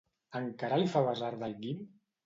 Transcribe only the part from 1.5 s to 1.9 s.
al Guim?